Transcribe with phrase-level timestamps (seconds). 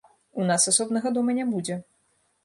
[0.43, 1.77] У нас асобнага дома не будзе.